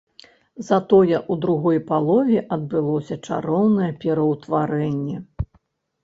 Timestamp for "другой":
1.43-1.77